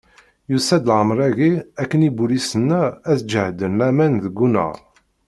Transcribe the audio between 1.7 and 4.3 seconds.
akken ibulisen-a, ad sǧehden laman